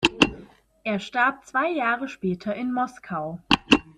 [0.83, 3.39] Er starb zwei Jahre später in Moskau.